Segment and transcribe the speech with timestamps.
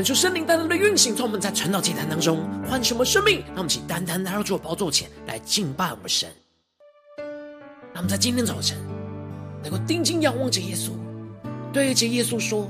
[0.00, 6.26] 恳求圣灵单单的运行，从我们在晨祷祭坛当中唤醒我们生命，让我们请单单来到主的宝座前来敬拜我们神。
[7.92, 8.78] 让我们在今天早晨
[9.62, 10.92] 能够定睛仰望着耶稣，
[11.70, 12.66] 对着耶稣说：“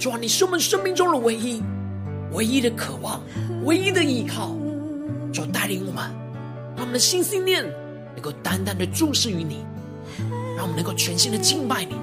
[0.00, 1.62] 主啊，你是我们生命中的唯一、
[2.32, 3.22] 唯一的渴望、
[3.64, 4.52] 唯一的依靠。”
[5.32, 6.10] 主带领我们，
[6.74, 7.64] 让我们的心思念
[8.16, 9.64] 能够单单的注视于你，
[10.56, 11.94] 让我们能够全心的敬拜你，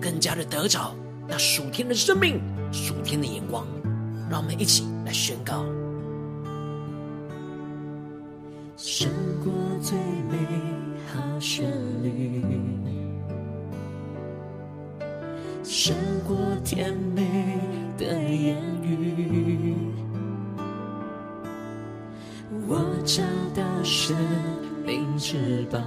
[0.00, 0.92] 更加的得着
[1.28, 2.42] 那属天的生命。
[2.74, 3.64] 属天的眼光，
[4.28, 5.64] 让我们一起来宣告：
[8.76, 9.08] 胜
[9.44, 9.96] 过最
[10.28, 10.36] 美
[11.06, 11.70] 好旋
[12.02, 12.42] 律，
[15.62, 15.94] 胜
[16.26, 17.60] 过甜美
[17.96, 19.76] 的言语。
[22.66, 23.22] 我找
[23.54, 24.16] 到生
[24.84, 25.78] 命之宝。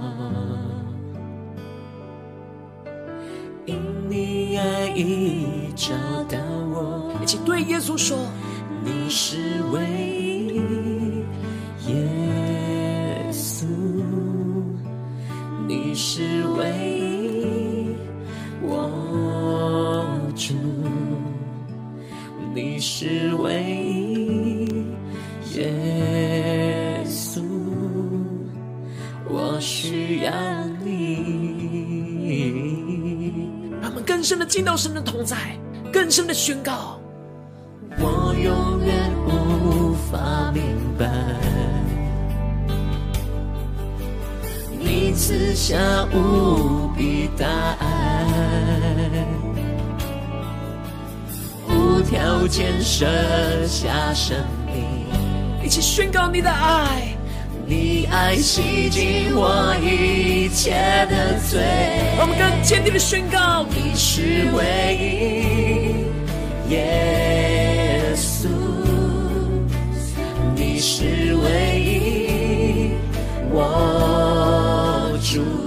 [3.66, 3.76] 因
[4.08, 5.94] 你爱已找
[6.24, 6.38] 到，
[7.28, 8.16] 起对耶稣说：
[8.82, 9.36] 你是
[9.70, 9.84] 唯
[10.48, 10.56] 一，
[11.92, 13.66] 耶稣，
[15.66, 16.22] 你是
[16.56, 17.94] 唯一，
[18.62, 20.54] 我主，
[22.54, 24.86] 你是唯一，
[25.54, 27.42] 耶稣，
[29.28, 30.32] 我需要
[30.82, 30.88] 你
[33.82, 34.02] 我们。
[34.06, 35.36] 更深的进到神的同在，
[35.92, 36.97] 更深的宣告。
[45.68, 45.76] 下
[46.14, 47.46] 无比大
[47.78, 48.24] 爱，
[51.68, 53.04] 无条件舍
[53.66, 54.34] 下生
[54.64, 54.82] 命，
[55.62, 57.14] 一起宣告你的爱。
[57.66, 60.70] 你爱洗净我一切
[61.10, 61.60] 的罪，
[62.18, 64.96] 我们更坚定的宣告：你是唯
[66.66, 68.48] 一，耶稣，
[70.56, 72.92] 你是唯一，
[73.52, 74.17] 我。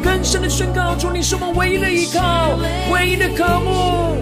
[0.04, 2.58] 更深的宣告：主，你是我们唯一的依靠，
[2.92, 4.16] 唯一的渴慕，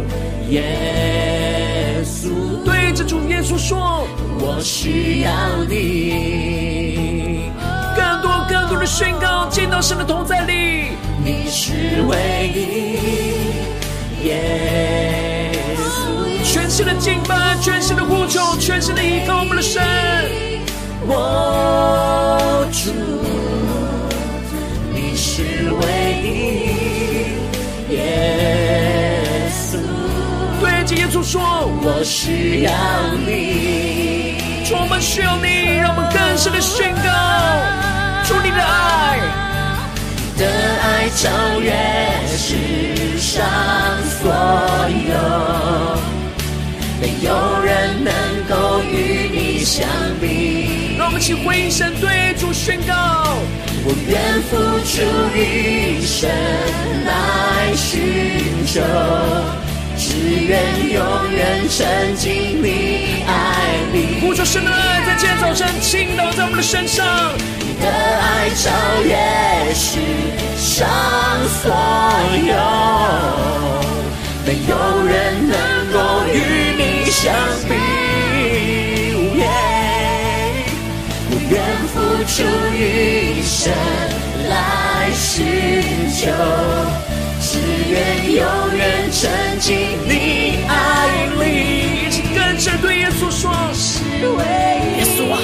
[0.50, 2.30] 耶稣。
[2.66, 4.08] 对着主耶稣说：
[4.40, 5.32] 我需要
[5.68, 7.52] 你。
[7.96, 10.90] 更多更多的宣告，见到神的同在里，
[11.24, 15.84] 你是唯一，耶稣。
[16.44, 19.82] 全新的敬拜，全新的呼求，全新的依靠我们的神。
[21.08, 22.92] 我主，
[27.90, 27.98] 耶
[29.50, 29.78] 稣。
[30.62, 31.42] 对着耶稣说，
[31.82, 32.72] 我需要
[33.26, 34.36] 你，
[34.72, 37.10] 我们需要你，让我们更深的宣告。
[38.28, 39.20] 主你的爱，
[40.38, 40.46] 的
[40.84, 41.74] 爱超越
[42.38, 43.44] 世上
[44.22, 44.32] 所
[45.10, 45.14] 有，
[47.02, 47.28] 没有
[47.64, 48.12] 人能
[48.48, 48.94] 够与
[49.34, 49.88] 你相
[50.22, 50.96] 比。
[50.96, 52.94] 让我们一起回应神，对主宣告：
[53.84, 55.02] 我愿付出
[55.34, 56.28] 一生
[57.06, 58.82] 来寻求。
[59.96, 60.60] 只愿
[60.92, 63.32] 永远沉浸你爱
[63.94, 64.20] 里。
[64.20, 67.06] 呼求神的爱，在今天早晨倾倒在我们的身上。
[67.60, 68.72] 你的爱超
[69.06, 69.16] 越
[69.76, 70.00] 世
[70.58, 70.90] 上
[71.62, 71.70] 所
[72.48, 72.56] 有，
[74.48, 74.74] 没有
[75.06, 75.54] 人能
[75.94, 75.98] 够
[76.34, 76.36] 与
[76.76, 77.22] 你相
[77.68, 77.72] 比。
[81.32, 81.54] 我愿
[81.88, 81.96] 付
[82.26, 82.36] 出
[82.76, 82.78] 一
[83.44, 83.72] 生
[84.48, 85.44] 来寻
[86.16, 86.32] 求。
[87.42, 87.58] 只
[87.90, 88.44] 愿永
[88.78, 89.76] 远沉浸
[90.08, 95.00] 你爱里，请跟着对耶稣说：是唯一。
[95.00, 95.40] 耶稣啊，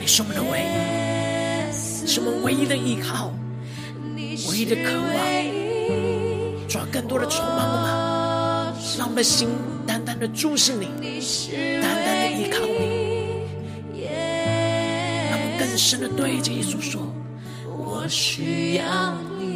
[0.00, 3.30] 你是我们的唯一，是我们唯一的依靠，
[4.16, 7.88] 唯一的渴望，抓更多的充满我们，
[8.96, 9.48] 让我们的心
[9.86, 10.86] 单单的注视你，
[11.82, 14.06] 单单的依靠你，
[15.28, 17.02] 让我们更深的对着耶稣说：
[17.90, 19.48] 我需要你。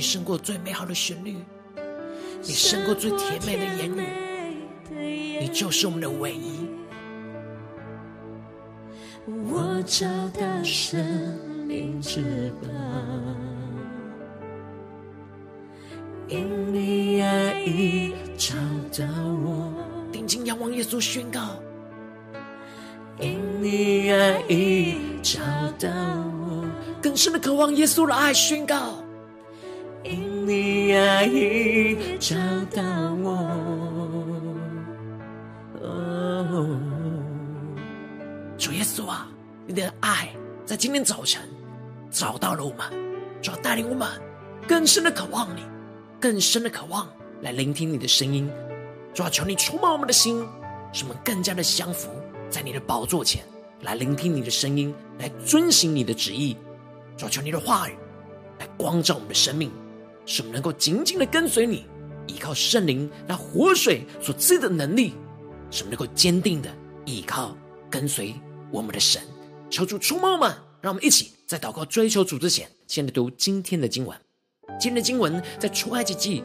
[0.00, 1.36] 胜过最美好的旋律，
[2.42, 6.66] 你胜过最甜美的言语，你就是我们的唯一。
[9.26, 11.04] 我找到生
[11.66, 12.68] 命之宝，
[16.28, 16.87] 因你
[17.68, 18.54] 已找
[18.98, 19.06] 到
[19.44, 19.72] 我。
[20.10, 21.40] 定睛仰望耶稣，宣告：
[23.20, 25.40] 因你爱已找
[25.78, 26.64] 到我。
[27.02, 28.94] 更深的渴望耶稣的爱，宣告。
[30.04, 32.36] 因你爱已找
[32.74, 32.82] 到
[33.22, 33.50] 我，
[38.56, 39.28] 主耶稣啊，
[39.66, 40.30] 你的爱
[40.64, 41.42] 在今天早晨
[42.10, 42.78] 找到了我们，
[43.42, 44.08] 主要带领我们
[44.66, 45.62] 更深的渴望你，
[46.18, 47.06] 更深的渴望
[47.42, 48.50] 来聆听你的声音。
[49.14, 50.46] 主要求你触摸我们的心，
[50.92, 52.10] 使我们更加的降服
[52.50, 53.44] 在你的宝座前
[53.82, 56.56] 来聆听你的声音，来遵行你的旨意。
[57.16, 57.96] 主要求你的话语
[58.58, 59.70] 来光照我们的生命。
[60.26, 61.86] 使我们能够紧紧的跟随你，
[62.26, 65.14] 依靠圣灵那活水所赐的能力，
[65.70, 66.68] 使我们能够坚定的
[67.06, 67.56] 依靠
[67.88, 68.34] 跟随
[68.70, 69.22] 我们的神。
[69.70, 74.14] 求主触摸我们，让我们一起在祷告追求主之前，先来读今天的经文。
[74.78, 76.44] 今天的经文在出埃及记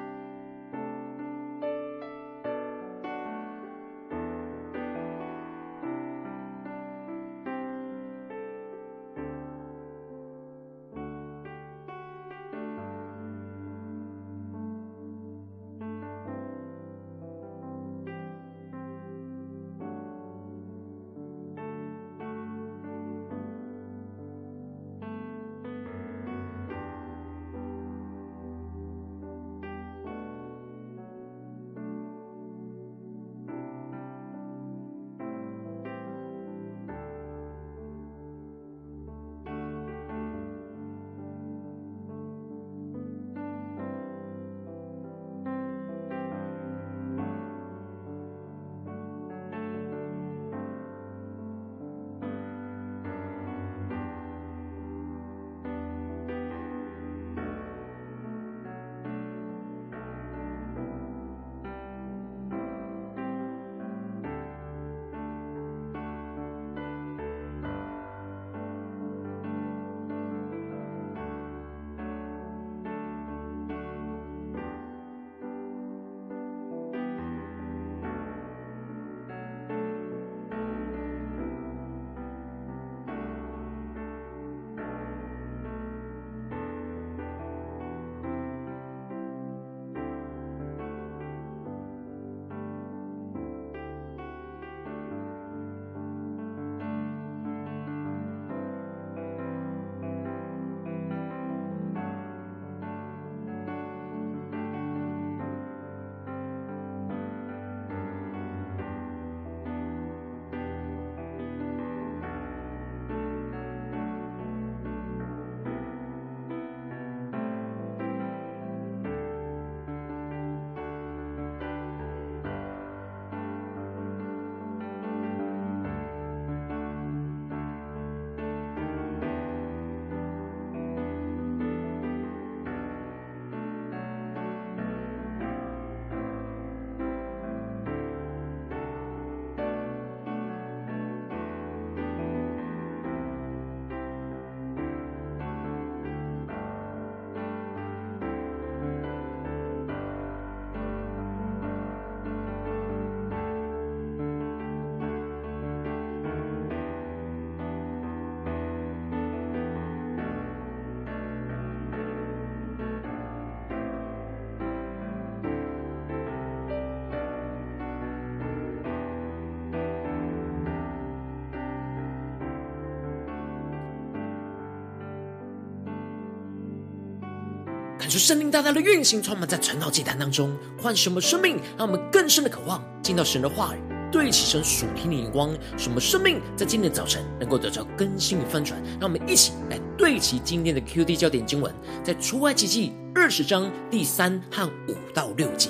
[178.07, 183.79] 求圣灵大大的运行，充满在传道祭坛当中，唤什么生命，让我们更深的渴望进到神的话语，
[184.11, 188.81] 对齐神属天的眼光，什么生命在今天的早晨能够得到更新与翻转。
[188.99, 195.69] 让我们一起来对齐今天的 QD 焦点经文，在出埃及记二十章第三和五到六节。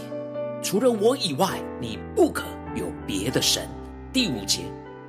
[0.63, 2.43] 除了我以外，你不可
[2.75, 3.67] 有别的神。
[4.13, 4.61] 第五节，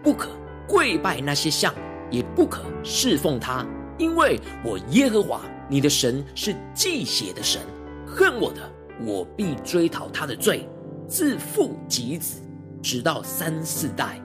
[0.03, 0.31] 不可
[0.67, 1.75] 跪拜那些像，
[2.11, 3.67] 也不可侍奉他，
[3.99, 7.61] 因为我耶和华你的神是忌邪的神，
[8.07, 10.69] 恨我的，我必追讨他的罪，
[11.09, 12.41] 自父及子，
[12.83, 14.21] 直到三四代；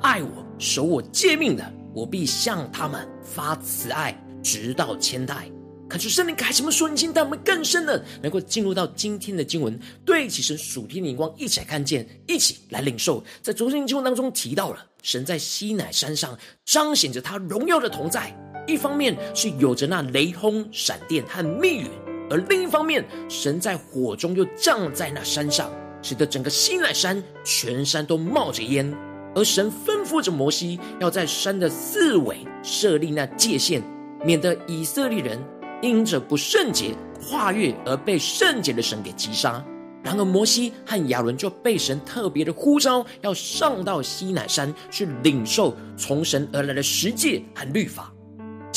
[0.00, 5.50] 爱我、守我诫命的，我必向他们发慈爱，直到千代。
[5.88, 13.22] 恳求圣灵开启我们属灵心，带我们更深的能够进入到今天的经文，对齐神属天的眼光，一起来看见，一起来领受。
[13.42, 18.34] 在昨天经文当中提到了，神在西乃山上彰显着他荣耀的同在，
[18.66, 21.90] 一方面是有着那雷轰、闪电和密云，
[22.30, 25.70] 而另一方面，神在火中又降在那山上，
[26.02, 28.92] 使得整个西乃山全山都冒着烟。
[29.34, 33.82] 而神吩咐着摩西，要在山的四围设立那界限，
[34.24, 35.38] 免得以色列人。
[35.80, 39.60] 因着不圣洁跨越而被圣洁的神给击杀，
[40.00, 48.12] 然而摩西和亚伦就被神特别的呼召，要上到西乃山去领受从神而来的十诫和律法。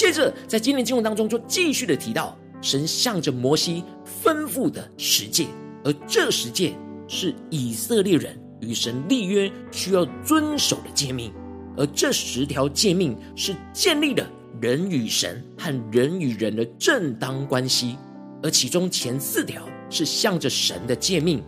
[0.05, 3.83] 接着在今天经文当中就继续的提到，神向着摩西
[4.23, 5.47] 吩咐的十诫，
[5.83, 6.75] 而这十诫
[7.07, 11.33] 是以色列人与神立约需要遵守的诫命，
[11.75, 14.23] 而这十条诫命是建立的。
[14.61, 17.97] 人与神和人与人的正当关系，
[18.43, 21.43] 而其中前四条是向着神的诫命，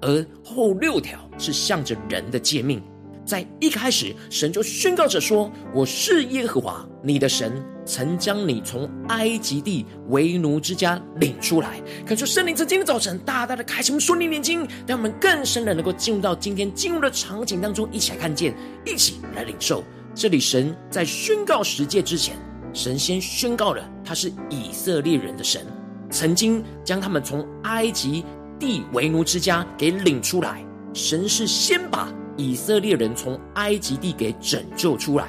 [0.00, 2.82] 而后六条是向着人的诫命。
[3.24, 18.54] 在一开始，神就宣告着说：“我是耶和华你的神，曾将你从埃及地为奴之家领出来。”感谢圣灵在今天早晨大大的开启我们属灵眼睛，让我们更深的能够进入到今天进入的场景当中，一起来看见，
[18.86, 19.82] 一起来领受。
[20.14, 22.36] 这里神在宣告十诫之前。
[22.72, 25.66] 神先宣告了，他是以色列人的神，
[26.08, 28.24] 曾经将他们从埃及
[28.60, 30.64] 地为奴之家给领出来。
[30.94, 35.26] 神是先把以色列人从埃及地给拯救出来，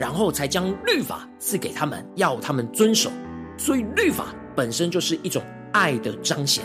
[0.00, 3.10] 然后才将律法赐给他们，要他们遵守。
[3.58, 5.42] 所以律法本身就是一种
[5.72, 6.64] 爱的彰显。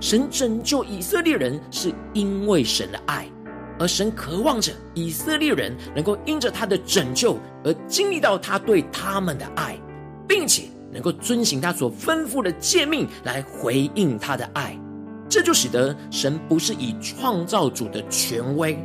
[0.00, 3.28] 神拯救以色列人是因为神的爱。
[3.78, 9.76] 而神渴望着以色列人能够因着他的拯救而经历到他对他们的爱，
[10.28, 14.78] 并且能够遵行他所吩咐的诫命来回应他的爱。
[15.28, 18.78] 这就使得神不是以创造主的权威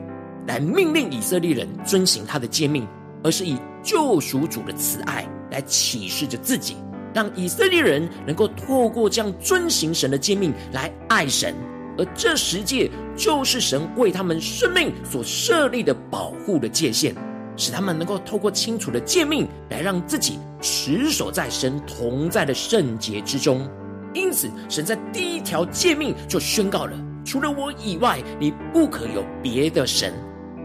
[0.48, 2.88] 来命令以色列人遵行他的诫命，
[3.22, 6.76] 而是以救赎主的慈爱来启示着自己，
[7.14, 11.56] 让以色列人能够透过这样遵行神的诫命来爱神。
[11.98, 17.16] 而这十诫就是神为他们生命所设立的保护的界限，
[17.56, 23.68] 使他们能够透过清楚的诫命来让自己持守在神同在的圣洁之中。
[24.14, 30.14] 因此，神在第一条诫命就宣告了：除了我以外，你不可有别的神。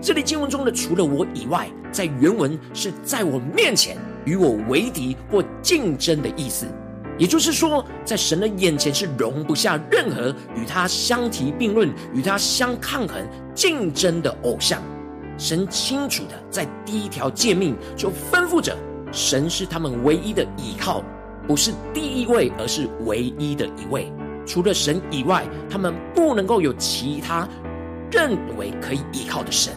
[0.02, 6.66] 这里经文中的“除了我以外”在原文是在我面前与我为敌或竞争的意思。
[7.16, 14.82] 也就是说，在神的眼前是容不下任何与他相提并论、与他相抗衡、竞争的偶像。
[15.38, 18.76] 神清楚的在第一条诫命就吩咐着，
[19.12, 21.00] 神是他们唯一的依靠，
[21.46, 24.12] 不是第一位，而是唯一的一位。
[24.44, 27.48] 除了神以外，他们不能够有其他
[28.10, 29.72] 认为可以依靠的神。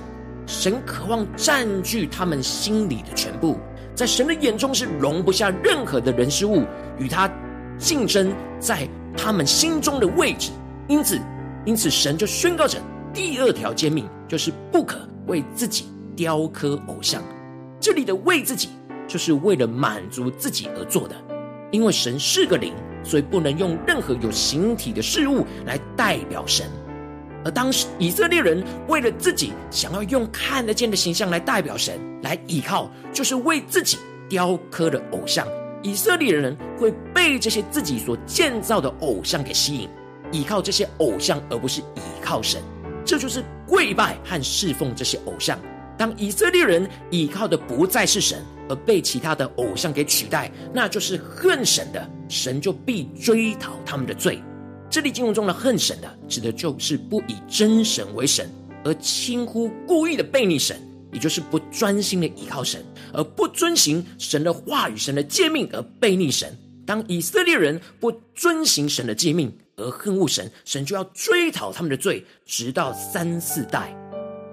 [0.46, 3.58] 神渴望占据他们心里的全部。
[3.94, 6.64] 在神的眼中是容不下任何的人事物
[7.00, 7.32] 与他
[7.78, 8.88] 竞争在
[9.18, 10.52] 他们心中的位置，
[10.88, 11.20] 因此，
[11.66, 12.78] 因此神就宣告着
[13.14, 15.86] 第二条诫命，就是不可为自己
[16.16, 17.24] 雕刻偶像。
[17.80, 18.70] 这里的为自己，
[19.08, 21.16] 就是为了满足自己而做的，
[21.72, 26.68] 因为神是个灵，所以不能用任何有形体的事物来代表神。
[27.46, 35.48] 而当时以色列人为了自己想要用看得见的形象来代表神，来依靠，就是为自己雕刻的偶像。
[35.84, 39.88] 以色列人会被这些自己所建造的偶像给吸引，
[40.32, 42.60] 依靠这些偶像，而不是依靠神。
[43.06, 45.60] 这就是跪拜和侍奉这些偶像。
[45.96, 54.42] 当以色列人依靠的不再是神，而被其他的偶像给取代，那就是恨神的，神就必追讨他们的罪。
[54.90, 58.50] 这里经文中的恨神的，指的就是不以真神为神，
[58.84, 60.80] 而轻忽故意的悖逆神，
[61.12, 73.94] 也就是不专心的依靠神，而不遵行神的话语、神的诫命而悖逆神，当以色列人不遵行神的诫命而恨恶神，神就要追讨他们的罪，直到三四代。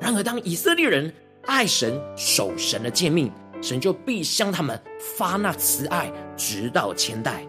[0.00, 1.12] 然而，当以色列人
[1.44, 3.30] 爱神、守神的诫命，
[3.62, 4.80] 神就必向他们
[5.16, 7.46] 发那慈爱，直到千代。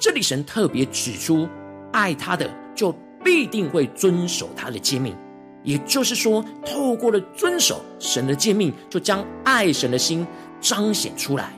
[0.00, 1.46] 这里神特别指出，
[1.92, 5.14] 爱他的就必定会遵守他的诫命，
[5.62, 10.26] 也就是说，透过了遵守神的诫命，就将爱神的心
[10.60, 11.52] 彰显出来。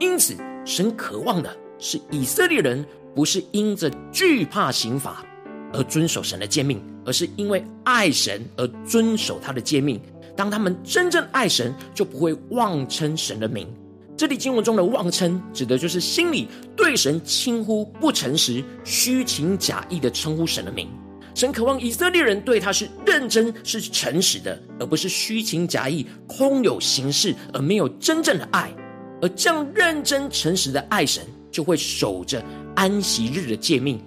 [0.00, 5.24] 因此，神渴望的是以色列人不是因着惧怕刑罚
[5.72, 10.00] 而遵守神的诫命，而是因为爱神而遵守他的诫命。
[10.36, 13.68] 当他们真正爱神，就不会妄称神的名。
[14.16, 20.88] 这里经文中的妄称，指的就是心里对神轻忽不诚实、虚情假意的称呼神的名。
[21.34, 28.72] 神渴望以色列人对他是认真、是诚实的，而不是虚情假意、空有形式而没有真正的爱。
[29.20, 32.40] 而这样认真诚实的爱神，就会守着
[32.76, 34.00] 安息日的诫命，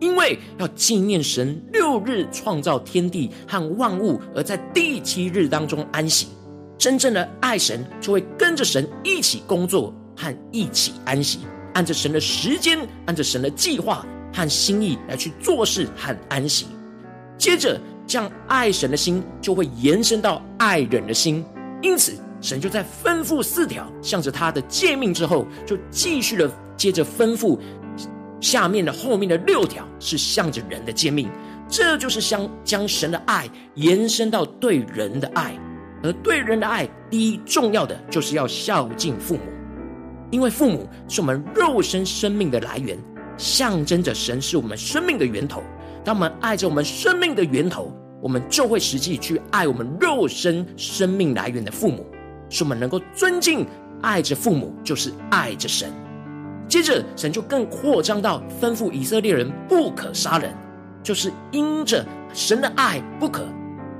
[0.00, 6.28] 因为要纪念神六日创造天地和万物，而在第七日当中安息。
[6.80, 11.40] 真正的爱神，就会跟着神一起工作和一起安息，
[11.74, 16.66] 按着神的时间，按着神的计划和心意来去做事和安息。
[17.36, 21.44] 接着，这样爱神的心就会延伸到爱人的心。
[21.82, 27.58] 因此，神就在吩咐四条向着他的诫命之后，就继续的接着吩咐
[28.40, 31.28] 下面的后面的六条是向着人的诫命。
[31.68, 35.54] 这就是将将神的爱延伸到对人的爱。
[36.02, 39.42] 而对人的爱，第一重要的就是要孝敬父母，
[40.30, 42.98] 因为父母是我们肉身生命的来源，
[43.36, 45.62] 象征着神是我们生命的源头。
[46.02, 52.06] 当我们爱着我们生命的源头，我们就会实际去爱我们肉身生命来源的父母，
[52.48, 53.66] 使我们能够尊敬、
[54.00, 55.92] 爱着父母，就是爱着神。
[56.66, 60.54] 接着，神就更扩张到吩咐以色列人不可杀人，
[61.02, 63.44] 就是因着神的爱不可，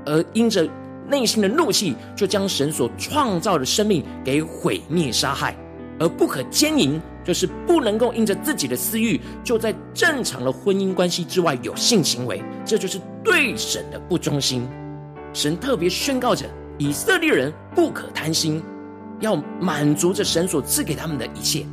[0.07, 0.67] 而因着。
[1.11, 5.53] 内心的怒气，就将神所创造的生命给毁灭杀害；
[5.99, 14.65] 而不可奸淫，就是不能够因着自己的私欲，就在正常的婚姻关系之外有性行为，这就是对神的不忠心。
[15.33, 16.45] 神特别宣告着
[16.77, 18.63] 以色列人不可贪心，
[19.19, 21.65] 要满足着神所赐给他们的一切，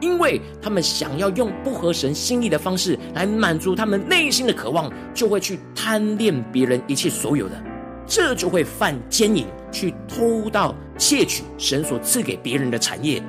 [0.00, 7.62] 因为他们想要用不合神心意的方式来满足他们内心的渴望，就会去贪恋别人一切所有的。
[8.06, 13.22] 这就会犯奸淫，去偷盗窃取神所赐给别人的产业，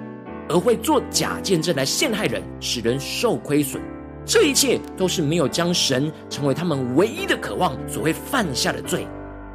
[0.47, 3.81] 而会做假见证来陷害人，使人受亏损。
[4.25, 9.07] 这一切都是没有将神成为他们唯一的渴望所会犯下的罪。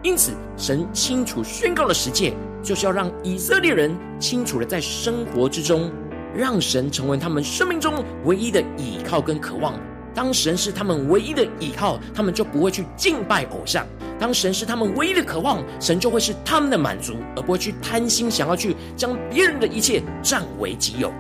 [0.02, 5.90] 因此，神清楚宣告了十诫，就是要让以色列人清楚的在生活之中，
[6.34, 9.78] 让神成为他们生命中唯一的依靠跟渴望。
[10.14, 13.84] 当神是他们唯一的依靠，他们就不会去敬拜偶像；
[14.18, 21.12] 当神是他们唯一的渴望，神就会是他们的满足，而不会去贪心，想要去将别人的一切占为己有。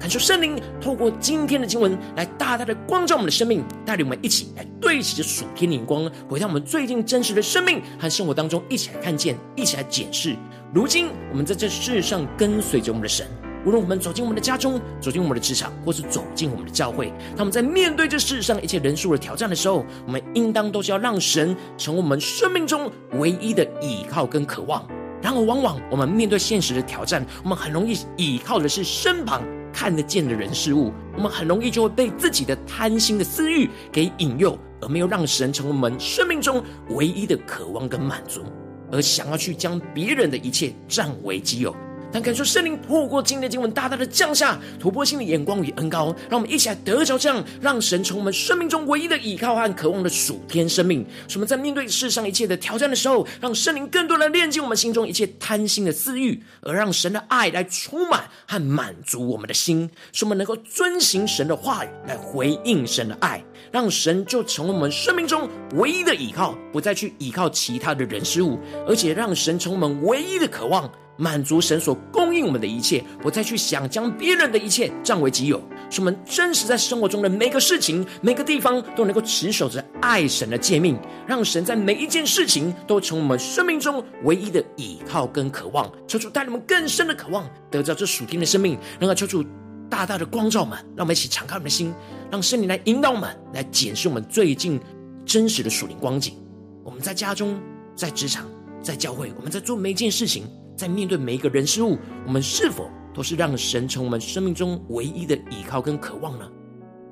[0.00, 10.34] 感受圣灵透过今天的经文来大大的光照我们的生命，带领我们一起来对齐着属天灵光，回到我们最近真实的生命和生活当中，一起来看见，一起来检视。
[10.74, 13.24] 如今我们在这世上跟随着我们的神。
[13.64, 24.84] 无论我们走进我们的家中，走进我们的职场，或是走进我们的教会，他们在面对这世上一切人数的挑战的时候，我们应当都是要让神成为我们生命中唯一的依靠跟渴望。
[25.20, 29.40] 然而，往往我们面对现实的挑战，我们很容易依靠的是身旁
[29.72, 38.42] 看得见的人事物，我们很容易就会被自己的贪心的私欲给引诱，而没有让神成为我们生命中唯一的渴望跟满足，
[38.90, 41.72] 而想要去将别人的一切占为己有。
[42.12, 51.04] 但感受圣灵透过今天的经文，大大的降下突破性的眼光与恩膏，让我们一起来得着这样，让神从我们生命中唯一的依靠和渴望的属天生命。
[51.26, 70.90] 使我们在面对世上一切的挑战的时候，让圣灵更多的炼净我们心中一切贪心的私欲，而让神的爱来充满和满足我们的心，使我们能够遵行神的话语来回应神的爱，让神就成为我们生命中唯一的依靠，不再去依靠其他的人事物，而且让神成为我们唯一的渴望。
[71.16, 85.90] 满足神所供应我们的一切，不再去想将别人的一切占为己有，使我们真实在生活中的每个事情、每个地方都能够持守着爱神的诫命，让神在每一件事情都成为我们生命中唯一的依靠跟渴望。
[86.08, 89.44] 求主带领我们更深的渴望，得到这属天的生命，能够求主
[89.90, 91.92] 大大的光照们，让我们一起敞开我们的心，
[92.30, 94.80] 让圣灵来引导我们，来检视我们最近
[95.26, 96.34] 真实的属灵光景。
[96.82, 97.60] 我们在家中、
[97.94, 98.46] 在职场、
[98.82, 100.44] 在教会，我们在做每一件事情。
[100.82, 106.50] 在面对每一个人事物，我们是否都是让神成我们生命中唯一的依靠跟渴望呢？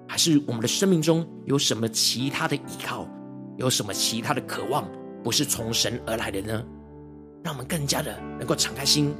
[0.08, 3.08] 还是我们的生命中有什么其他的依靠，
[3.58, 4.84] 有什么其他的渴望，
[5.22, 6.64] 不是从神而来的呢？
[7.44, 9.14] 让我们更加的能够敞开心，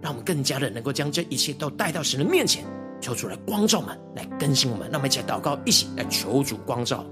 [0.00, 2.64] 让我们更加的能够将这一切都带到神的面前，
[3.02, 4.88] 求主来光照我们，来更新我们。
[4.90, 7.04] 让我们一起来祷告，一起来求主光照。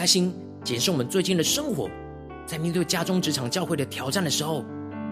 [0.00, 0.32] 开心，
[0.64, 1.86] 检视我们最近的生活，
[2.46, 4.64] 在面对家中、职场、教会的挑战的时候，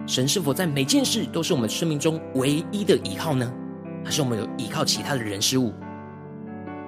[0.07, 3.53] 神是否在每件事都是我们生命中唯一的依靠呢？
[4.03, 5.74] 还是我们有依靠其他的人事物？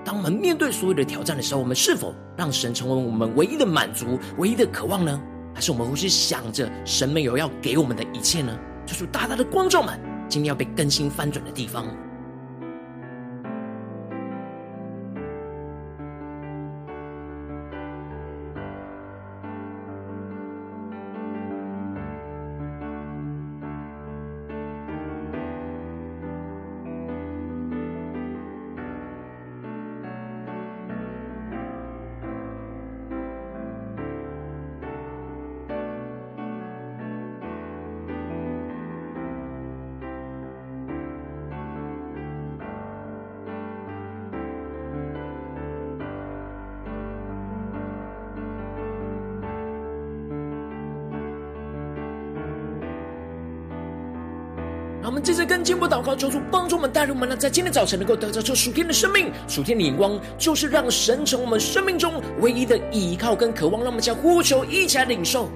[0.02, 5.20] 当我们面对所有的挑战的时候，我们是否让神成为我们唯一的满足、唯一的渴望呢？
[5.54, 8.58] 还是我们会去想着神没有要给我们的一切呢？
[8.86, 11.86] 就是大大的光照们，今天要被更新翻转的地方。
[55.62, 63.82] 经过祷告，求主帮助我们带领我们呢，在今天早晨能够得着这属天的生命、属天的眼光，就是让神成我们生命中唯一的依靠跟渴望。
[63.82, 65.50] 让我们将呼求一起来领受。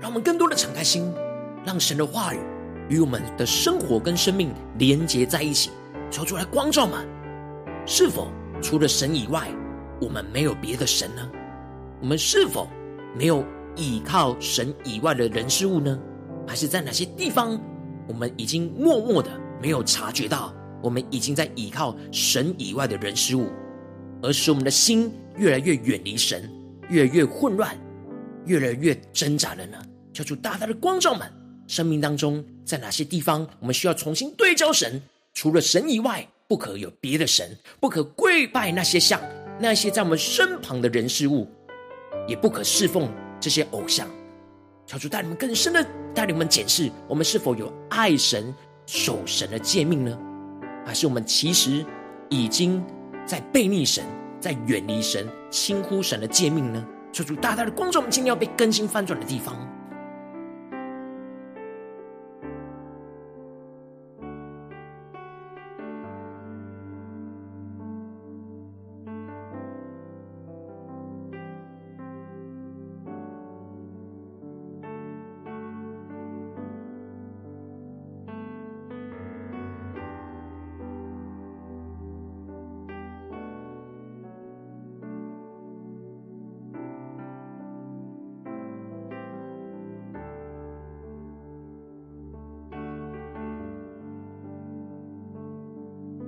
[0.00, 1.12] 让我们更多的敞开心，
[1.62, 2.38] 让神的话语
[2.88, 5.70] 与我们的生活跟生命连结在一起，
[6.10, 7.04] 求主来光照吗？
[7.84, 8.28] 是否
[8.62, 9.48] 除了神以外，
[10.00, 11.30] 我们没有别的神呢？
[12.00, 12.66] 我们是否
[13.14, 13.44] 没有
[13.76, 16.00] 依靠神以外的人事物呢？
[16.48, 17.60] 还是在哪些地方，
[18.08, 20.50] 我们已经默默的没有察觉到，
[20.82, 23.50] 我们已经在依靠神以外的人事物，
[24.22, 26.50] 而使我们的心越来越远离神，
[26.88, 27.76] 越来越混乱，
[28.46, 29.76] 越来越挣扎了呢？
[30.12, 31.30] 求主大大的光照们，
[31.66, 35.00] 生命当中在哪些地方，我们需要重新对焦神？
[35.32, 39.20] 除了神以外，不可有别的神，不可跪拜那些像，
[39.60, 41.46] 那些在我们身旁的人事物，
[42.26, 44.08] 也不可侍奉这些偶像。
[44.86, 48.52] 求主带领我们更深的带领我们检视，我们是否有爱神、
[48.86, 50.18] 守神的诫命呢？
[50.84, 51.86] 还是我们其实
[52.28, 52.82] 已经
[53.24, 54.04] 在背逆神，
[54.40, 56.84] 在远离神、轻忽神的诫命呢？
[57.12, 59.56] 求主大大的光照我们，今天要被更新翻转的地方。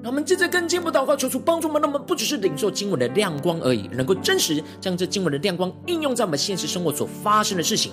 [0.03, 7.93] 让我们接着跟进步祷告，求主帮助我们，那么不只是领受经文的亮光而已，能够真实将这经文的亮光应用在我们现实生活所发生的事情。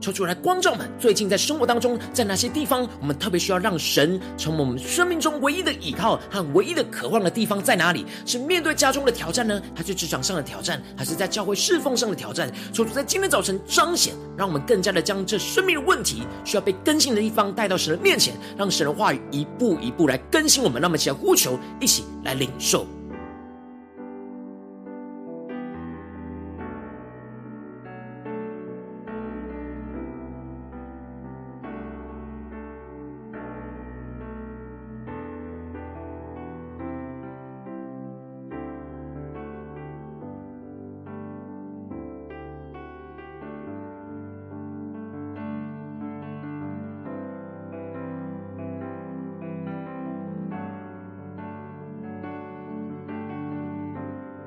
[0.00, 8.06] 求主来光照们，最近在生活当中，在哪些地方，我们特别需要让神成为我们生命中唯一的依靠和唯一的渴望的地方在哪里？
[8.24, 12.50] 是面对家中的挑战呢，还是职场上的挑战，还是在教会侍奉上的挑战？
[12.72, 20.80] 求主在今天早晨彰显，让我们更加的将这生命的问题需要被更新的地方带到神的面前，让神的话语一步一步来更新我们。
[20.80, 22.86] 那么，一起来呼求，一起来领受。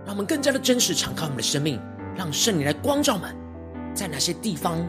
[0.05, 1.79] 让我们更加的真实敞开我们的生命，
[2.15, 3.35] 让圣灵来光照我们，
[3.93, 4.85] 在哪些地方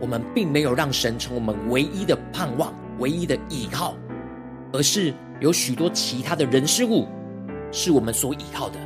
[0.00, 3.96] 我们并没有让神成为我们唯一的盼望、唯一的依靠，
[4.72, 7.06] 而是有许多其他的人事物
[7.72, 8.78] 是我们所依靠的。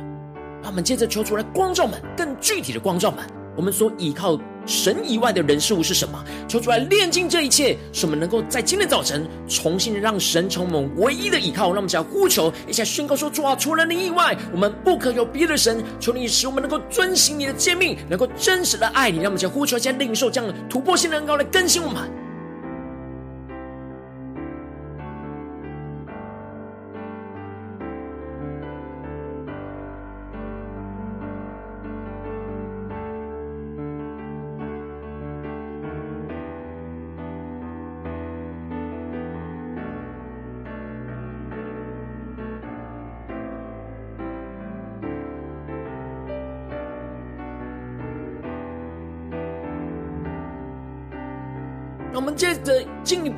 [0.61, 3.23] 让我们接着求出来光照们，更具体的光照们，
[3.55, 6.23] 我们所依靠神以外的人事物是什么？
[6.47, 11.67] 求主来炼净这一切，使我们能够在今天早晨重新让神成我们唯一的依靠。
[11.67, 15.83] 让我们只要呼求，一下宣告说：主啊，除了你以外，我们不可有别的神。
[15.99, 19.17] 求你使我们能够遵行你的诫命，能够真实的爱你。
[19.17, 22.22] 让我们只要呼求，一下领受这样的突破性的恩膏来更新我们。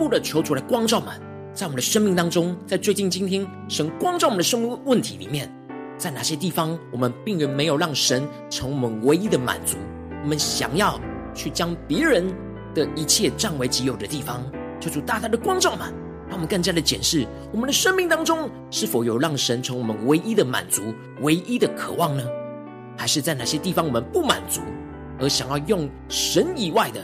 [0.05, 1.19] 步的求主来光照们，
[1.51, 5.51] 在我们的生命当中，在最近今天神光照我们的生命问题里面，
[5.97, 9.77] 在哪些地方我们并没有让神成为我们唯一的满足？
[10.21, 11.01] 我们想要
[11.33, 12.23] 去将别人
[12.75, 14.43] 的一切占为己有的地方，
[14.79, 15.91] 求主大大的光照们，
[16.27, 22.23] 让我们更加的检视我们的生命当中是否有让神成我们唯一的满足、唯一的渴望呢？
[22.95, 24.61] 还是在哪些地方我们不满足，
[25.19, 27.01] 而想要用神以外的？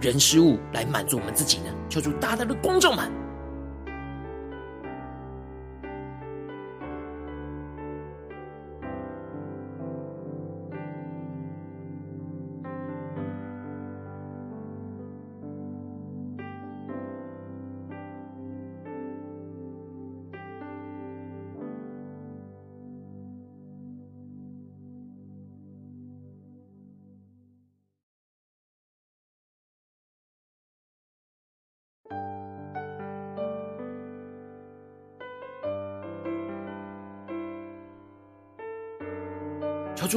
[0.00, 1.74] 人事物来满足我们自己呢？
[1.88, 3.10] 求主大大的光照们。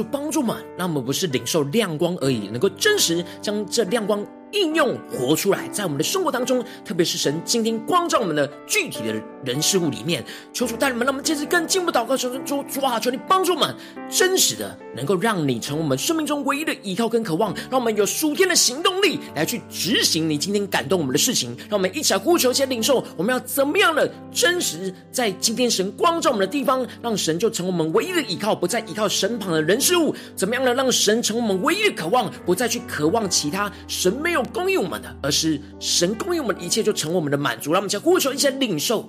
[0.04, 13.74] 帮助嘛，那么不是领受亮光而已，能够真实将这亮光应用活出来，在我们的生活当中，特别是神今天光照我们的具体的人事物里面，求主带领们，让我们接着更进一步祷告，求主主啊，求你帮助我们，
[14.08, 34.39] 真实的能够让你成为我们生命中唯一的依靠跟渴望，让我们有属天的行动力来去执行你今天感动我们的事情，让我们一起来呼求，一起领受，我们要怎么样的真实在今天神光照我们的地方，让神就成为我们唯一的依靠，不再依靠身旁的人事物，怎么样的让神成为我们唯一的渴望，不再去渴望其他神没有。
[34.44, 37.72] 供应我们的，而是神供应我们的一切，就成为我们的满足。
[37.72, 39.08] 让我们将呼求一些领受，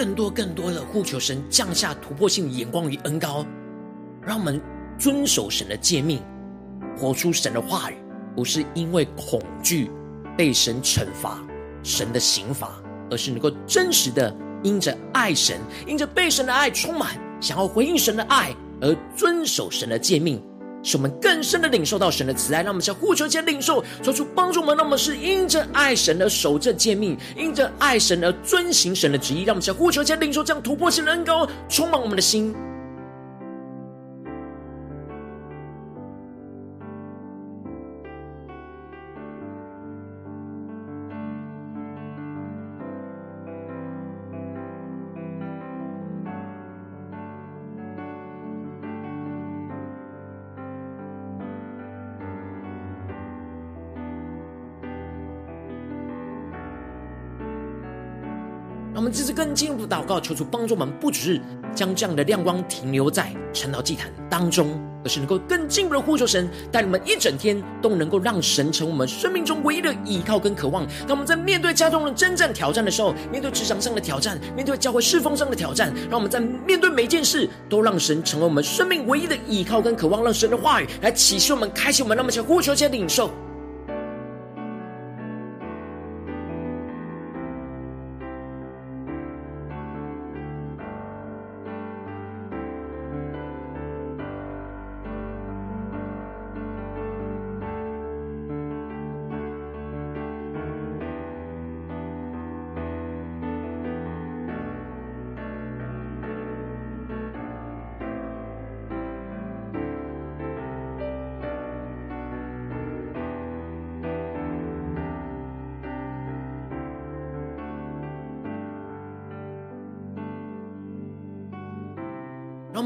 [0.00, 3.44] 更多、更多的呼求神降下突破性眼光与恩膏，
[4.26, 4.58] 让我们
[4.98, 6.22] 遵守神的诫命，
[6.96, 7.96] 活出神的话语，
[8.34, 9.90] 不是因为恐惧
[10.38, 11.38] 被神惩罚、
[11.82, 20.42] 神的刑罚，而是能够真实的因着爱神，因着被神的爱充满，想要回应神的爱而遵守神的诫命。
[20.82, 24.76] 使我们更深的领受到神的慈爱，让我们向呼求间领受，求主帮助我们。
[24.76, 32.54] 那么是因着爱神而守着诫命，因着爱神而遵行神的旨意，让我们向呼求间领受这样突破性的恩膏，充满我们的心。
[59.00, 61.40] 我们这次更进一步祷告，求主帮助我们，不只是
[61.74, 70.86] 将这样的亮光停留在晨祷祭坛当中，而是能够更进一步的呼求神，带你们一整天都能够让神成为我们生命中唯一的依靠跟渴望。
[71.08, 83.30] 当我们在面对家中的征战挑战的时候，面对职场上的挑战，面对教会侍奉上的挑战，让我们在面对每件事都让神成为我们生命唯一的依靠跟渴望，让神的话语来启示我们、开启我们，那么想呼求、且领受。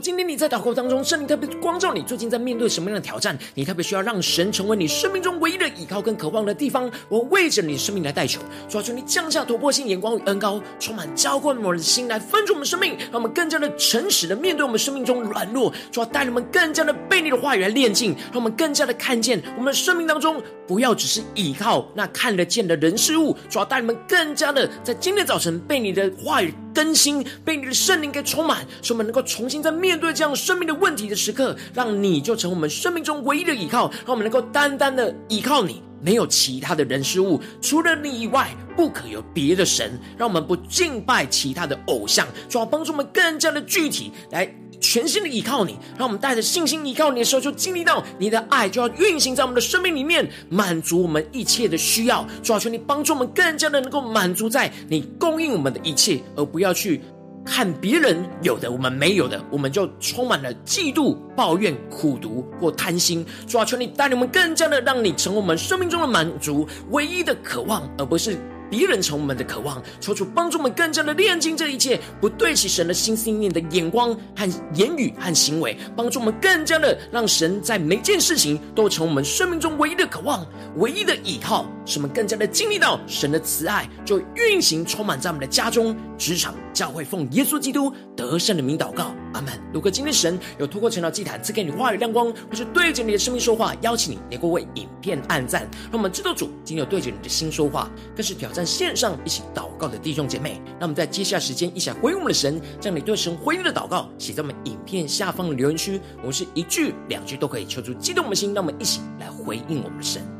[0.00, 3.38] 今天你在祷告当中，圣灵特别光照你，最近在面对什么样的挑战？
[3.54, 6.90] 你特别需要让神成为你生命中唯一的依靠跟渴望的地方。
[7.08, 15.72] 我为着你生命来代求，主啊，求你降下突破性眼光与恩膏，充满浇灌我们的心，来分足我们生命，让我们更加的诚实的面对我们生命中软弱。
[15.92, 23.36] 主啊，带领我们更加的被你的话语来炼净，让我们更加的看见我们生命当中不要只是依靠那看得见的人事物。
[23.48, 44.46] 主啊，带领我们更加的在今天早晨被你的话语更新，被你的圣灵给充满，使我们能够重新在面对这样生命的问题的时刻，让你就成我们生命中唯一的依靠，让我们能够单单的依靠你，没有其他的人事物，除了你以外，不可有别的神，让我们不敬拜其他的偶像，主要帮助我们更加的具体来
[44.80, 52.26] 全心的依靠你，让我们带着信心依靠你的时候，就经历到你的爱就要运行在我们的生命里面，满足我们一切的需要。
[52.42, 57.00] 主要求你帮助我们更加的能够满足在你供应我们的一切，而不要去。
[57.42, 63.24] 看别人有的，我们没有的，我们就充满了嫉妒、抱怨、苦毒或贪心。
[63.46, 68.38] 主啊，求你带领我们更加的，让你成为我们生命中的满足、唯一的渴望，而不是。
[68.70, 80.46] 别人从我们的渴望，求主帮助我们更加的炼净这一切不对齐神的心思念的眼光和言语和行为，帮助我们更加的让神在每件事情都成我们生命中唯一的渴望、
[80.76, 89.52] 唯一的依靠，使我们更加的经历到神的慈爱，就运行充满在我们的家中、职场、教会，奉耶稣基督得胜的名祷告，阿门。
[89.74, 98.59] 如果今天神有透过晨祷祭坛赐给你话语亮光，或是对着你的生命说话，邀请你能够为影片按赞，让我们知道主今天有对着你的心说话，更是挑战。
[98.64, 110.39] 线上一起祷告的弟兄姐妹，那我们在接下时间一起来回应我们的神，将你对神回应的祷告写在我们影片下方的留言区，我们是一句两句都可以求出激动我们的心，让我们一起来回应我们的神。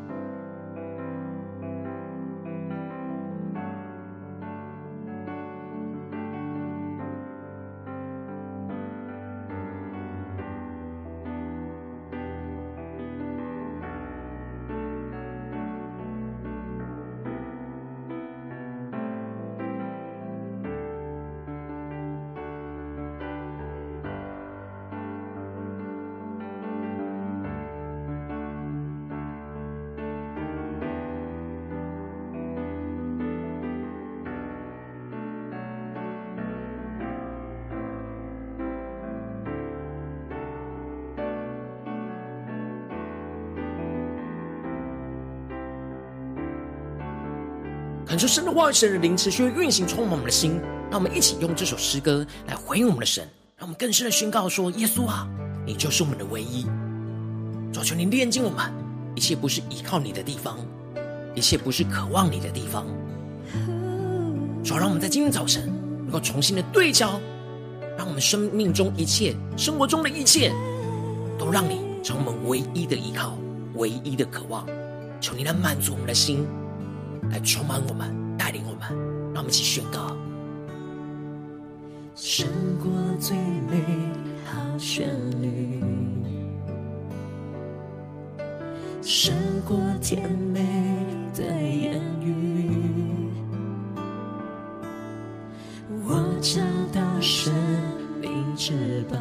[48.20, 50.60] 恳求神的话语、神的灵持续运行，充满我们的心。
[50.90, 55.26] 让我们一起用这首诗歌来回应我们的神，让我们更深的宣告说：耶稣啊，
[55.64, 56.66] 你就是我们的唯一。
[57.72, 58.70] 主求你炼净我们，
[59.14, 60.58] 一切不是依靠你的地方，
[61.34, 62.84] 一切不是渴望你的地方。
[64.62, 67.18] 主让我们在今天早晨能够重新的对焦，
[67.96, 70.52] 让我们生命中一切、生活中的一切，
[71.38, 73.38] 都让你成为唯一的依靠、
[73.76, 74.66] 唯一的渴望。
[75.22, 76.46] 求你来满足我们的心。
[77.28, 78.80] 来充满我们，带领我们，
[79.34, 80.16] 让我们一起宣告。
[82.14, 82.46] 胜
[82.78, 83.82] 过最美
[84.44, 85.08] 好旋
[85.40, 85.80] 律，
[89.00, 89.34] 胜
[89.66, 90.60] 过甜美
[91.34, 93.30] 的言语，
[96.04, 96.60] 我找
[96.92, 97.54] 到生
[98.20, 99.16] 命之宝，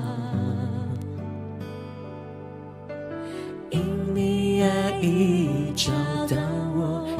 [3.69, 3.81] 因
[4.13, 5.38] 你爱已。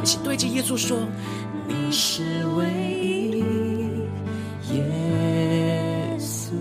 [0.10, 0.98] 起对着耶稣说
[1.70, 2.24] ：“你是
[2.58, 2.66] 唯
[3.32, 3.44] 一，
[4.74, 6.52] 耶稣，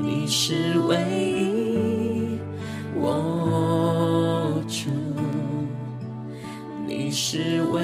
[0.00, 0.96] 你是唯
[1.34, 2.38] 一，
[2.94, 4.88] 我主，
[6.86, 7.82] 你是唯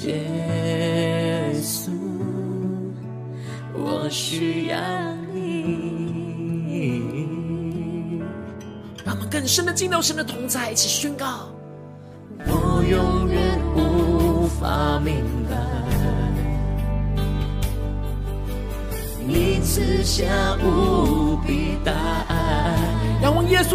[0.00, 1.90] 一，耶稣，
[3.72, 4.78] 我需要
[5.34, 5.82] 你。”
[9.04, 11.52] 让我们更深的进到神的同在，一起宣告。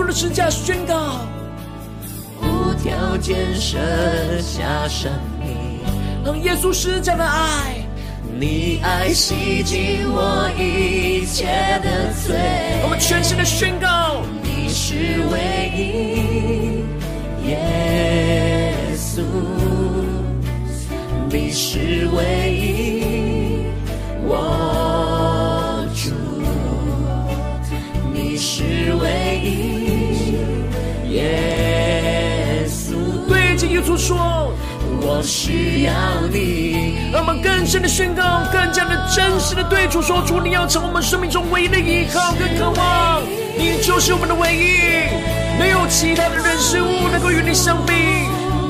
[0.10, 1.22] 的十架宣告，
[2.41, 3.78] 无条件舍
[4.41, 5.55] 下生命，
[6.26, 7.76] 让耶稣施加的爱，
[8.39, 11.45] 你爱洗净我一切
[11.84, 12.36] 的罪，
[12.82, 14.95] 我们全心的宣告，你是
[15.32, 16.80] 唯一。
[17.47, 19.22] 耶稣，
[21.30, 23.64] 你是唯一，
[24.26, 24.34] 我
[33.80, 34.54] 对着耶稣说，
[35.02, 35.94] 我需要
[36.32, 36.96] 你。
[37.14, 43.22] 让我们更深的宣告，更加的真实的对主说：主，你要成为我们生命中唯一的依靠跟渴望，
[43.58, 44.78] 你就是我们的唯一。
[45.58, 47.94] 没有其他的人事物能够与你相比，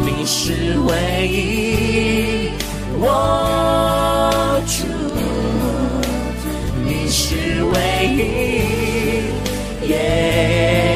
[0.06, 2.52] 你是唯一，
[3.00, 4.86] 我主，
[6.86, 7.80] 你是唯
[9.84, 10.89] 一，耶。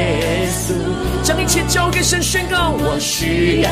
[1.54, 3.70] 切交给神宣告，我需要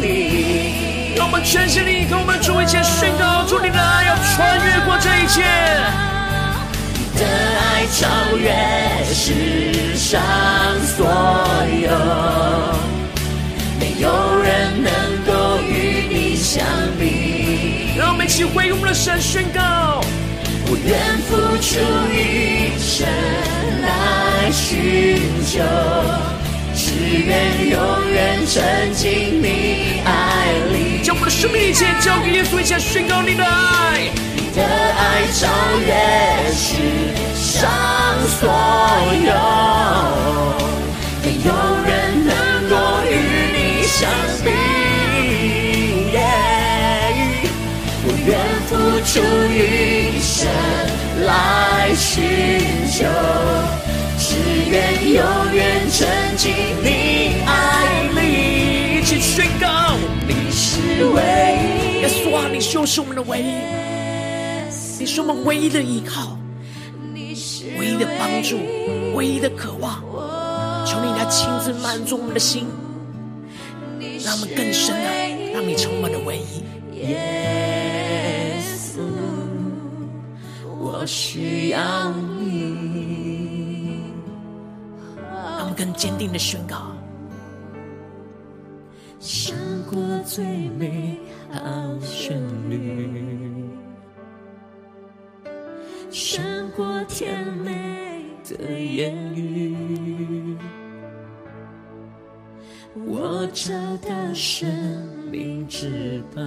[0.00, 1.16] 你。
[1.16, 5.42] 让我们全心地跟我们主一起宣告，主你的爱要穿越过这一切。
[7.18, 7.26] 的
[7.58, 8.06] 爱超
[8.36, 8.54] 越
[9.12, 10.22] 世上
[10.94, 11.10] 所
[11.82, 11.90] 有，
[13.80, 14.06] 没有
[14.40, 14.92] 人能
[15.26, 16.64] 够与你相
[17.00, 17.98] 比。
[17.98, 20.00] 让我们一起为我们的神宣告：
[20.68, 21.80] 我愿付出
[22.14, 23.04] 一生
[23.82, 25.58] 来寻求，
[26.94, 27.76] 只愿永
[28.12, 30.08] 远沉浸你爱
[30.70, 31.02] 里。
[31.02, 33.98] 将我们的生命一切交给耶稣，一起宣告你的爱。
[34.36, 35.48] 你的爱超
[35.80, 35.92] 越
[36.54, 36.76] 世
[37.34, 37.68] 上
[38.38, 38.46] 所
[39.26, 39.34] 有，
[41.24, 41.50] 没有
[41.84, 41.90] 人
[42.24, 42.30] 能
[42.70, 42.72] 够
[43.10, 43.12] 与
[43.52, 43.98] 你相
[44.44, 44.46] 比。
[46.14, 47.42] Yeah,
[48.06, 48.30] 我愿
[48.68, 48.70] 付
[49.02, 49.12] 出
[49.50, 49.52] 一
[50.22, 50.46] 生
[51.26, 51.28] 来
[51.96, 52.22] 寻
[52.88, 53.33] 求，只
[54.74, 56.52] 愿永远沉浸
[56.82, 58.98] 你爱里。
[58.98, 59.94] 一起宣告，
[60.26, 63.54] 你是唯一，耶稣啊，你就是我们的唯一。
[64.98, 66.36] 你是我们唯一的依靠，
[67.78, 68.58] 唯一的帮助，
[69.14, 70.02] 唯一的渴望。
[70.84, 72.66] 求你来亲自满足我们的心，
[74.24, 75.08] 让我们更深的
[75.52, 76.64] 让你成为我们的唯一。
[76.98, 78.98] 耶稣，
[80.80, 83.23] 我需要你。
[85.74, 86.94] 们更坚定的宣告，
[89.18, 89.56] 胜
[89.90, 91.18] 过最美
[91.50, 91.60] 好
[92.00, 93.68] 旋律。
[96.10, 100.56] 胜过甜美的言语，
[102.94, 104.68] 我找到生
[105.30, 106.42] 命之宝，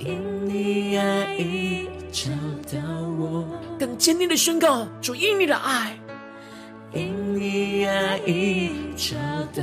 [0.00, 2.30] 因你爱已找
[2.72, 2.80] 到
[3.18, 3.46] 我。
[3.78, 5.98] 更坚定的宣告，主因你的爱，
[6.92, 9.14] 因你爱已找
[9.54, 9.62] 到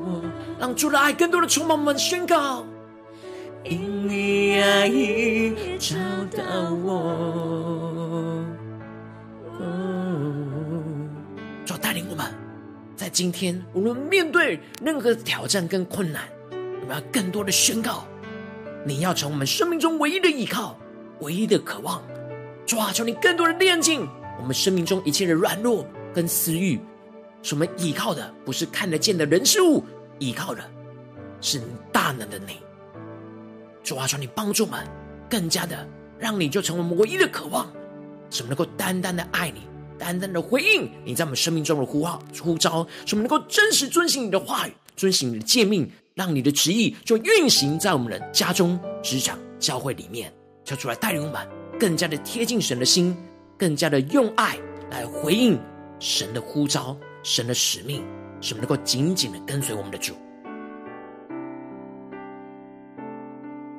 [0.00, 0.22] 我，
[0.58, 2.66] 让主的爱更多的充满我们宣告。
[3.62, 5.96] 因你爱已找
[6.36, 6.44] 到
[6.84, 8.44] 我，
[11.64, 12.26] 主带领我们，
[12.96, 18.04] 在今天无论面对任何挑战跟困难，我们要更多的宣告，
[18.86, 20.78] 你要成为我们生命中唯一的依靠，
[21.18, 22.00] 唯一的渴望。
[22.64, 24.08] 主啊，求你更多的炼净
[24.38, 25.84] 我们生命中一切的软弱
[26.14, 26.78] 跟私欲，
[27.42, 29.84] 使我们依靠的不是看得见的人事物，
[30.20, 30.62] 依靠的
[31.40, 31.60] 是
[31.90, 32.58] 大能的你。
[33.82, 34.86] 主啊，求你帮助我们，
[35.28, 35.84] 更加的
[36.16, 37.66] 让你就成为我们唯一的渴望，
[38.30, 39.62] 使我们能够单单的爱你，
[39.98, 50.32] 单单的回应你在我们生命中的呼号、呼召，使我们能够真实遵行你的话语，遵行你的诫命，让你的旨意就运行在我们的家中、职场、教会里面。
[50.64, 51.46] 求主来带领我们，
[51.78, 53.14] 更加的贴近神的心，
[53.58, 54.56] 更加的用爱
[54.90, 55.60] 来回应
[55.98, 58.02] 神的呼召、神的使命，
[58.40, 60.14] 使我们能够紧紧的跟随我们的主。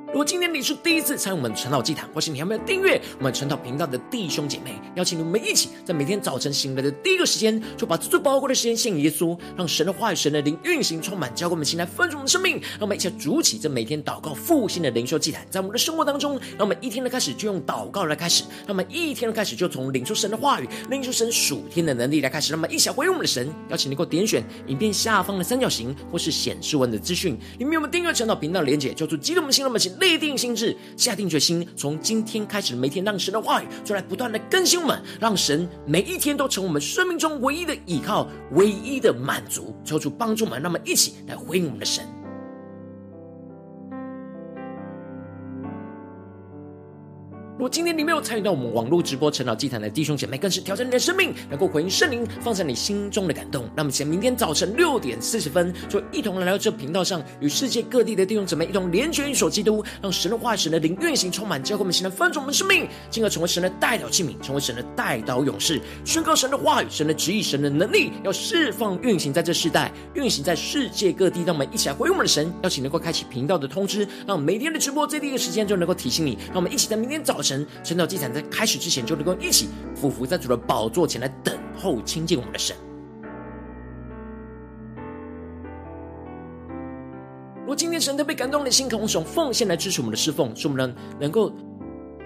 [0.08, 12.54] 如果今天你是第一次参与我们晨祷祭坛，或是你还没有订阅我们晨祷频道的弟兄姐妹，邀请你们一起在每天早晨醒来的第一个时间，就把最宝贵的时间献给耶稣，让神的话语、神的灵运行充满，交给我们心来丰盛我们的生命。
[12.54, 22.54] 让我们一起筑起这每天祷告复兴的灵修祭坛，在我们的生活当中，让我们一天的开始就用祷告来开始，让我们一天的开始就从领受神的话语、领受神属天的能力来开始。
[22.54, 42.04] 让我们一起回应我们的神，邀请你给我点选影片下方的三角形，或是显示文的资讯里面有我们订阅晨祷频道的连结，叫做激动的心，让我们请立定心智，下定决心，从今天开始，每天让神的话语就来不断的更新我们，让神每一天都成我们生命中唯一的依靠，唯一的满足，求主帮助我们，让我们一起来回应我们的神。
[47.58, 53.68] 如果今天你没有参与到我们网络直播晨祷祭坛的弟兄姐妹，更是挑战你的生命，能够回应圣灵放在你心中的感动。
[53.76, 71.42] 那么，请明天早晨六点四十分，就一同来到这频道上，与世界各地的弟兄姊妹一同连结、运手基督，让神的话语、神的灵运行充满，教会我们，现在翻转我们生命，进而成为神的代祷器皿，成为神的代祷勇士，宣告神的话语、神的旨意、神的能力，要释放运行在这世代，运行在世界各地。
[71.44, 76.38] 让我们一起来回应我们的神，邀请能够开启频道的通知，让每天的直播在第一个时间就能够提醒你。
[76.50, 77.47] 让我们一起在明天早晨。
[77.48, 82.76] 神神的祭坛在开始之前，就能够一起匍伏在主的宝座前来等候亲近我们的神。
[87.62, 91.52] 如果今天神特别感动的心，渴望用奉献来支持我们的侍奉，使我们能能够。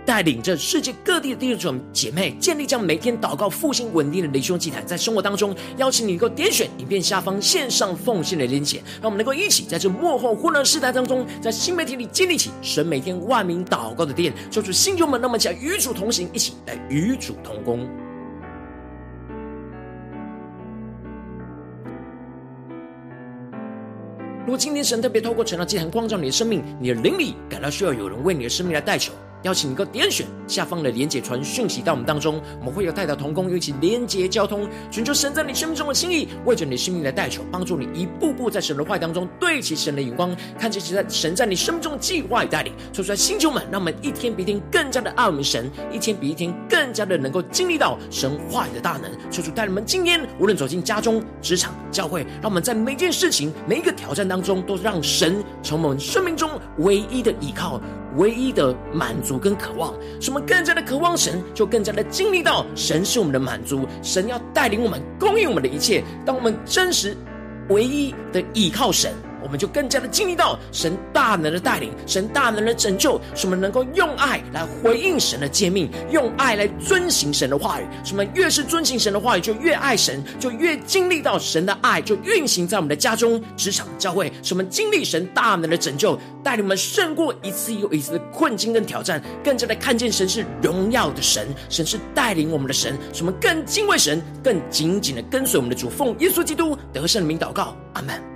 [0.05, 17.87] 带领着世界各地的弟兄姐妹建立这样每天祷告复兴稳定的灵修祭坛，在生活当中邀请你能够点选影片下方线上奉献的连结，让我们能够一起在这幕后混乱时代当中，在新媒体里建立起神每天万名祷告的殿，做出新球们，那么起来与主同行，一起来与主同工。
[24.43, 29.13] 如果今天神特别透过晨祷祭坛光照你的生命，你的灵里感到需要有人为你的生命来代求。
[29.43, 42.73] 邀请你能够点选下方的连结传讯息到我们当中，我们会有代祷同工，一起连结交通，寻求神在你生命中的心意，为着你生命来代求，帮助你一步步在神的话当中对齐神的眼光，看见神在神在你生命中的计划与带领。
[42.93, 49.11] 说出来，星球们，让我们一天比一天更加的爱我们神，一天比一天更加的能够经历到神话语的大能。
[49.31, 57.81] 说出带领们今天无论走进家中、职场、教会，让我们在每件事情、每一个挑战当中，都让神成为我们生命中唯一的依靠。
[58.17, 63.87] 唯一的满足跟渴望，使我们更加的渴望神，就更加的经历到神是我们的满足。
[64.01, 66.03] 神要带领我们，供应我们的一切。
[66.25, 67.15] 当我们真实
[67.69, 69.13] 唯一的依靠神。
[69.43, 77.85] 我们就更加的经历到神大能的带领，神大能的拯救，使我们能够用爱来回应神的诫命，用爱来遵行神的话语。
[78.03, 84.31] 使我们越是遵行神的话语，就越爱神，就越经历到神的爱，就运行在我们的家中、职场、教会。
[84.43, 95.89] 使我们经历神大能的拯救，带领我们胜过一次又一次的困境跟挑战，更加的看见神是荣耀的神，神是带领我们的神，使我们更敬畏神，更紧紧的跟随我们的主。
[95.89, 98.30] 奉耶稣基督得胜的名祷告，阿门。